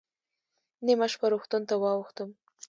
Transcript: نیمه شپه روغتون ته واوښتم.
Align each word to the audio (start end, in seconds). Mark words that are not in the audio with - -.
نیمه 0.85 1.07
شپه 1.13 1.27
روغتون 1.33 1.61
ته 1.69 1.75
واوښتم. 1.81 2.29